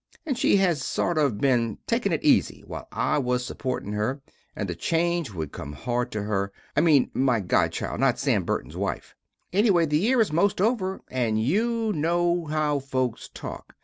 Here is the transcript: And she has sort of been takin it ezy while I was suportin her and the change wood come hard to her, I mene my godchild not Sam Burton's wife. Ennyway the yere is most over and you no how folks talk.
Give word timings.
And 0.25 0.35
she 0.35 0.57
has 0.57 0.83
sort 0.83 1.19
of 1.19 1.37
been 1.39 1.77
takin 1.85 2.11
it 2.11 2.23
ezy 2.23 2.65
while 2.65 2.87
I 2.91 3.19
was 3.19 3.43
suportin 3.45 3.93
her 3.93 4.19
and 4.55 4.67
the 4.67 4.73
change 4.73 5.29
wood 5.31 5.51
come 5.51 5.73
hard 5.73 6.11
to 6.13 6.23
her, 6.23 6.51
I 6.75 6.81
mene 6.81 7.11
my 7.13 7.39
godchild 7.39 7.99
not 7.99 8.17
Sam 8.17 8.43
Burton's 8.43 8.75
wife. 8.75 9.13
Ennyway 9.53 9.85
the 9.87 9.99
yere 9.99 10.19
is 10.19 10.31
most 10.31 10.59
over 10.59 11.01
and 11.11 11.39
you 11.39 11.93
no 11.95 12.45
how 12.47 12.79
folks 12.79 13.29
talk. 13.31 13.75